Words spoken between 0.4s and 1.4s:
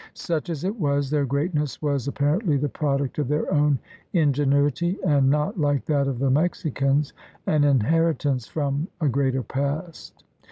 as it was, their